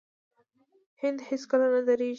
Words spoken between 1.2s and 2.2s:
هیڅکله نه دریږي.